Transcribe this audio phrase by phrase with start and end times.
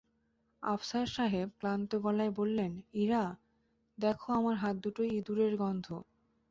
[0.63, 2.71] আফসার সাহেব ক্লান্ত গলায় বললেন,
[2.93, 3.23] ইরা,
[3.97, 5.87] দেখ আমার হাত দুটায় ইঁদুরের গন্ধ।